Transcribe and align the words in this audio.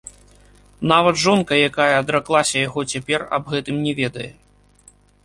Нават 0.91 1.19
жонка, 1.23 1.53
якая 1.69 1.89
адраклася 2.03 2.57
яго 2.67 2.85
цяпер, 2.95 3.27
аб 3.39 3.43
гэтым 3.55 3.75
не 3.89 3.93
ведае. 4.01 4.27